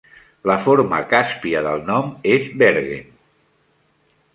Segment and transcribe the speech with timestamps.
[0.51, 3.17] La forma càspia del nom és "Wergen".